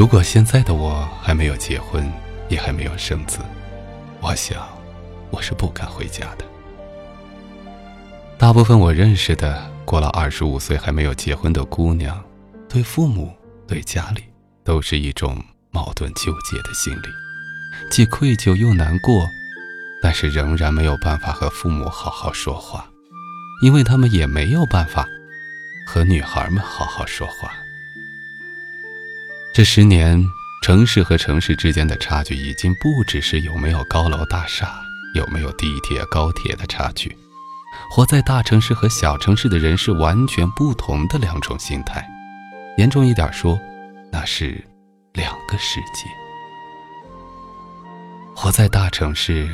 [0.00, 2.10] 如果现在的我还没有结婚，
[2.48, 3.40] 也还没有生子，
[4.22, 4.66] 我想
[5.30, 6.44] 我是不敢回家的。
[8.38, 12.18] 大部分我认识的过了二十五岁还没有结婚的姑娘，
[12.66, 13.30] 对父母、
[13.68, 14.24] 对家里，
[14.64, 15.36] 都是一种
[15.70, 17.08] 矛盾纠结的心理，
[17.90, 19.28] 既愧疚又难过，
[20.02, 22.88] 但是仍然没有办法和父母好好说话，
[23.62, 25.06] 因为他们也没有办法
[25.86, 27.52] 和女孩们好好说话。
[29.52, 30.24] 这十年，
[30.62, 34.80] 城市和城市之间的差距已经不只是有没有高楼大厦、
[35.16, 37.16] 有没有地铁、高铁的差距。
[37.90, 42.08] 活在大城市和小城市的人是完全不同的两种心态。
[42.78, 43.58] 严重一点说，
[44.12, 44.64] 那是
[45.14, 46.06] 两个世界。
[48.36, 49.50] 活在大城市，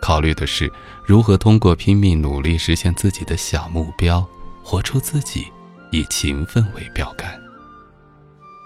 [0.00, 0.72] 考虑的是
[1.04, 4.24] 如何通过拼命努力实现自己的小目标，
[4.62, 5.48] 活出自己，
[5.90, 7.39] 以勤奋为标杆。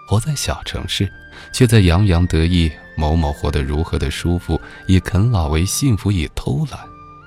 [0.07, 1.11] 活在小城市，
[1.53, 6.81] 却在洋洋得意某某活得如何的舒服，以啃老为幸福，以偷懒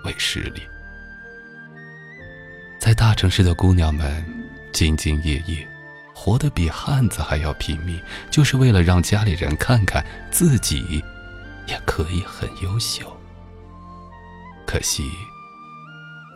[0.06, 0.62] 为实力。
[2.80, 4.24] 在大城市的姑娘们
[4.72, 5.68] 兢兢业业，
[6.14, 11.04] 活得比汉子还要拼命，就是为了让家里人看看自己
[11.68, 13.12] 也可以很优秀。
[14.66, 15.10] 可惜，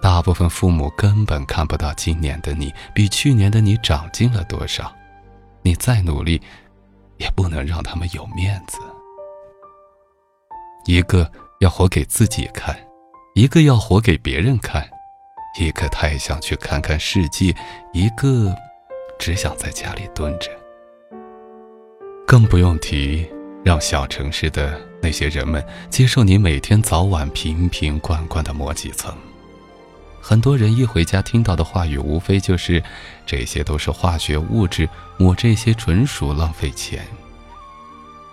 [0.01, 4.93] 大部分父母根本看不到今年的你比去年的你长进了多少。
[5.61, 6.41] 你再努力，
[7.17, 8.79] 也不能让他们有面子。
[10.85, 12.75] 一个要活给自己看，
[13.35, 14.89] 一个要活给别人看，
[15.59, 17.55] 一个太想去看看世界，
[17.93, 18.55] 一个
[19.19, 20.49] 只想在家里蹲着。
[22.25, 23.29] 更不用提
[23.63, 29.15] 让小城市的那些人们接受你每天早晚瓶瓶罐罐的磨几层。
[30.21, 32.81] 很多人一回家听到的话语，无非就是
[33.25, 34.87] 这些都是化学物质，
[35.17, 37.05] 抹这些纯属浪费钱。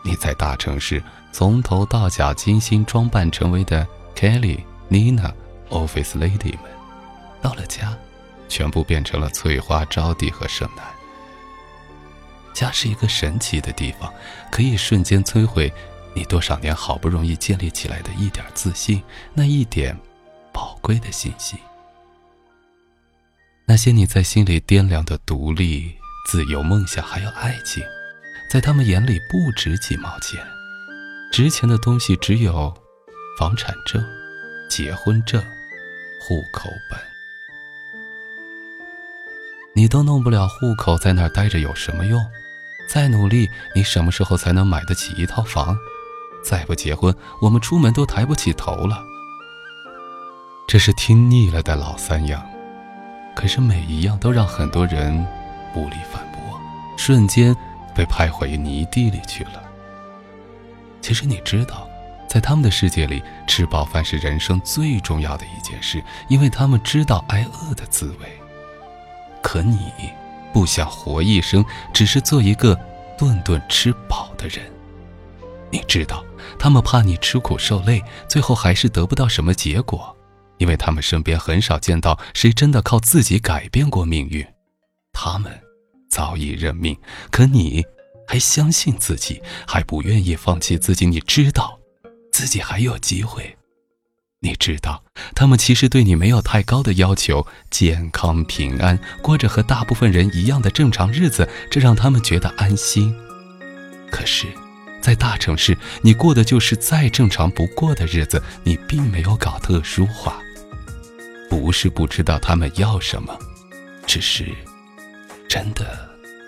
[0.04, 1.02] 你在大城市
[1.32, 5.32] 从头到脚精心装扮成为的 Kelly、Nina、
[5.70, 6.70] Office Lady 们，
[7.42, 7.96] 到了家，
[8.48, 10.84] 全部变成了翠花、招娣和盛楠。
[12.54, 14.12] 家是一个神奇的地方，
[14.50, 15.72] 可以瞬间摧毁
[16.14, 19.02] 你多少年好不容易建立起来的一点自信，
[19.34, 19.96] 那一点
[20.52, 21.56] 宝贵的信息。
[23.70, 25.94] 那些你在心里掂量的独立、
[26.26, 27.84] 自由、梦想，还有爱情，
[28.50, 30.40] 在他们眼里不值几毛钱，
[31.30, 32.74] 值钱的东西只有
[33.38, 34.02] 房产证、
[34.70, 36.98] 结婚证、户口本。
[39.74, 42.18] 你都弄不了户口，在那儿待着有什么用？
[42.88, 45.76] 再努力，你什么时候才能买得起一套房？
[46.42, 49.04] 再不结婚，我们出门都抬不起头了。
[50.66, 52.42] 这是听腻了的老三样。
[53.38, 55.25] 可是每一样都让很多人
[55.72, 56.60] 无力反驳，
[56.97, 57.54] 瞬间
[57.94, 59.62] 被拍回泥地里去了。
[61.00, 61.88] 其实你知道，
[62.28, 68.26] 在他们的世界里，吃饱饭是人生最重要的一件事，因为他们知道挨饿的滋味。
[69.41, 69.93] 可你
[70.53, 72.76] 不想活一生，只是做一个
[73.16, 74.69] 顿顿吃饱的人。
[75.70, 76.25] 你知道，
[76.59, 80.16] 他们怕你吃苦受累，最后还是得不到什么结果。
[80.58, 84.46] 因为他们身边很少见到谁真的靠自己改变过命运，
[85.12, 85.52] 他们
[86.10, 86.96] 早已认命，
[87.30, 87.84] 可你
[88.26, 91.06] 还相信自己，还不愿意放弃自己。
[91.06, 91.78] 你知道，
[92.32, 93.56] 自己还有机会。
[94.41, 95.02] 你知道，
[95.34, 103.12] 他们其实对你没有太高的要求，健康平安，过着和大部分人一样的正常日子，这让他们觉得安心。
[104.12, 104.46] 可是，
[105.00, 110.40] 在大城市，你过的就是再正常不过的日子，你并没有搞特殊化。
[111.48, 113.36] 不是不知道他们要什么，
[114.06, 114.47] 只是
[115.48, 115.98] 真的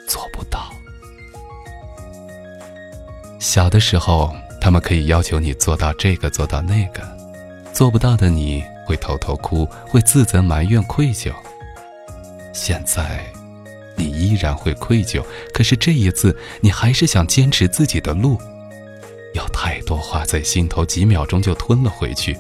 [0.07, 0.71] 做不到。
[3.39, 7.03] 小的时候，他们可以要求你做到这个做到那个，
[7.73, 11.33] 做不到的你会偷偷哭，会自责埋怨愧疚。
[12.53, 13.25] 现在，
[13.97, 15.25] 你依然会愧疚，
[15.55, 18.39] 可是这一次，你还是想坚持自己的路。
[19.33, 22.37] 有太多话在心头，几秒钟就吞了回去。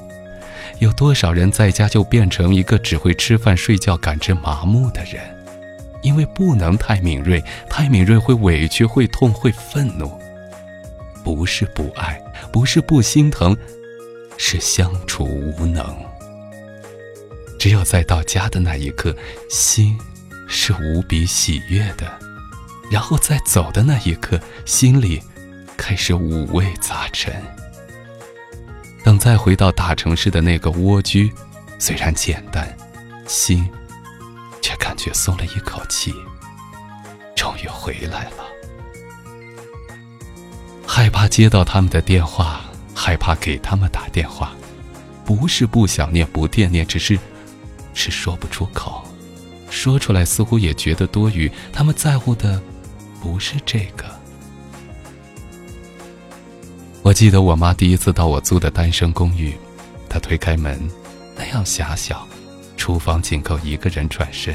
[0.80, 5.22] 有多少人在家就变成一个只会吃饭睡觉、感知麻木的人？
[6.02, 10.10] 因为不能太敏锐，太敏锐会委屈、会痛、会愤怒。
[11.22, 12.18] 不是不爱，
[12.50, 13.54] 不是不心疼，
[14.38, 15.94] 是相处无能。
[17.58, 19.14] 只有在到家的那一刻，
[19.50, 19.98] 心
[20.48, 22.10] 是无比喜悦的，
[22.90, 25.22] 然后在走的那一刻，心里
[25.76, 27.34] 开始五味杂陈。
[29.02, 31.32] 等再回到大城市的那个蜗居，
[31.78, 32.76] 虽然简单，
[33.26, 33.68] 心
[34.60, 36.14] 却感觉松了一口气，
[37.34, 38.44] 终于回来了。
[40.86, 42.60] 害怕接到他们的电话，
[42.94, 44.52] 害怕给他们打电话，
[45.24, 47.18] 不是不想念、不惦念，只是
[47.94, 49.02] 是说不出口，
[49.70, 51.50] 说出来似乎也觉得多余。
[51.72, 52.60] 他们在乎的
[53.22, 54.19] 不是这个。
[57.02, 59.54] 我记得我妈第一次到我租的单身公寓，
[60.06, 60.78] 她推开门，
[61.34, 62.28] 那样狭小，
[62.76, 64.54] 厨房仅够一个人转身。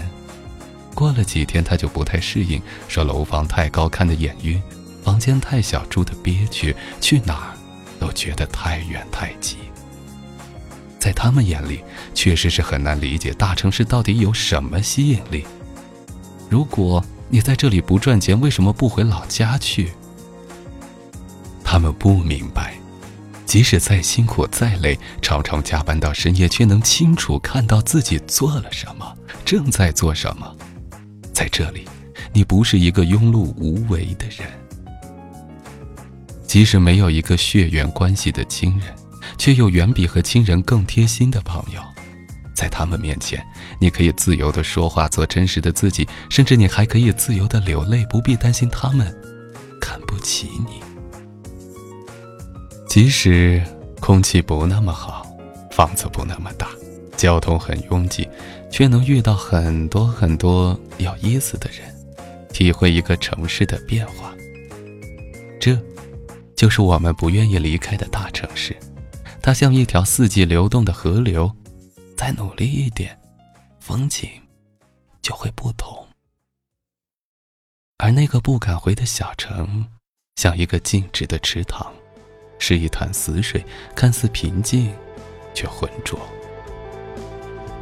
[0.94, 4.62] 过了几天，她就不太适应，说楼房太高，看得眼晕。
[5.04, 7.58] 房间太小，住的憋屈，去哪儿
[8.00, 9.58] 都觉得太远太挤。
[11.00, 11.82] 在他们眼里，
[12.14, 15.46] 确实是很难理解大城市到底有什么吸引力。
[16.48, 19.92] 如果你在这里不赚钱，为什么不回老家去？
[21.76, 22.74] 他们不明白，
[23.46, 29.14] 即使再辛苦再累，常常加班到深夜，却能清楚看到自己做了什么，
[29.44, 30.56] 正在做什么。
[31.34, 31.86] 在这里，
[32.32, 34.48] 你不是一个庸碌无为的人。
[36.48, 38.96] 即使没有一个血缘关系的亲人，
[39.38, 41.82] 却有远比和亲人更贴心的朋友，
[42.56, 43.46] 在他们面前，
[43.82, 49.14] 你可以自由的说话，做真实的自己，甚至你还可以自由的流泪，不必担心他们
[49.82, 50.85] 看不起你。
[52.96, 53.62] 即使
[54.00, 55.28] 空气不那么好，
[55.70, 56.70] 房子不那么大，
[57.18, 58.26] 交通很拥挤，
[58.72, 61.94] 却能遇到很多很多有意思的人，
[62.54, 64.34] 体会一个城市的变化。
[65.60, 65.78] 这。
[66.56, 68.74] 就是我们不愿意离开的大城市，
[69.42, 71.54] 它像一条四季流动的河流，
[72.16, 73.20] 再努力一点，
[73.82, 74.30] 风景
[75.22, 76.08] 就会不同。
[77.98, 79.86] 而那个不敢回的小城，
[80.38, 81.94] 像一个静止的池塘，
[82.60, 83.64] 是一潭死水，
[83.96, 84.94] 看似平静，
[85.54, 86.20] 却浑浊。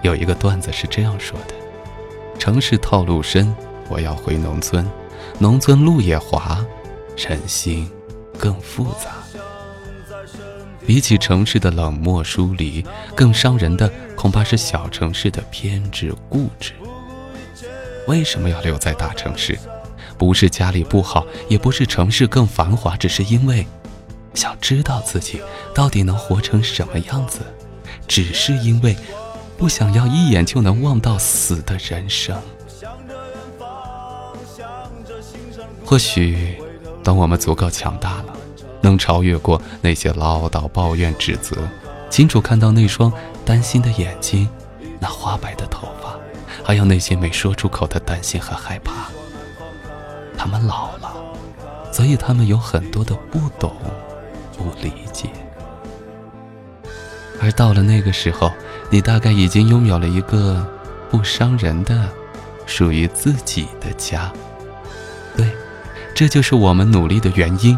[0.01, 1.53] 有一个段子是这样说的：
[2.37, 3.53] 城市套路深，
[3.89, 4.85] 我要回农村，
[5.39, 6.65] 农村路也滑，
[7.17, 7.89] 人心。
[8.35, 9.23] 更复杂。
[10.85, 12.83] 比起城市的冷漠疏离，
[13.15, 16.73] 更伤人的恐怕是小城市的偏执固执。
[18.07, 19.57] 为什么要留在大城市？
[20.17, 23.65] 不是家里不好，也不是城市更繁华，只是因为
[24.33, 25.41] 想知道自己
[25.73, 27.39] 到底能活成什么样子，
[28.07, 28.95] 只是因为
[29.57, 32.35] 不想要一眼就能望到死的人生。
[35.85, 36.57] 或许。
[37.05, 38.27] 当我们足够强大了，
[38.79, 41.57] 能超越过那些唠叨、抱怨、指责，
[42.09, 43.11] 清楚看到那双
[43.43, 44.47] 担心的眼睛，
[45.01, 46.15] 那花白的头发，
[46.63, 49.09] 还有那些没说出口的担心和害怕。
[50.37, 51.13] 他们老了，
[51.91, 53.75] 所以他们有很多的不懂、
[54.57, 55.29] 不理解。
[57.41, 58.51] 而到了那个时候，
[58.89, 60.65] 你大概已经拥有了一个
[61.09, 62.09] 不伤人的、
[62.65, 64.31] 属于自己的家。
[65.35, 65.49] 对。
[66.15, 67.75] 这就是我们努力的原因，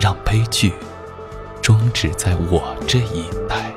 [0.00, 0.72] 让悲剧
[1.60, 3.69] 终止在我这一代。